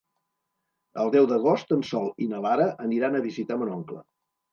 El 1.01 1.11
deu 1.15 1.27
d'agost 1.31 1.75
en 1.77 1.83
Sol 1.89 2.09
i 2.25 2.29
na 2.31 2.39
Lara 2.45 2.65
aniran 2.87 3.19
a 3.19 3.23
visitar 3.27 3.59
mon 3.61 3.75
oncle. 3.77 4.01